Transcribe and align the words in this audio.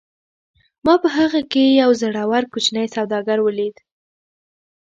ما 0.85 0.95
په 1.03 1.09
هغه 1.17 1.41
کې 1.51 1.63
یو 1.81 1.89
زړور 2.01 2.43
کوچنی 2.53 2.85
سوداګر 2.95 3.37
ولید 3.41 3.75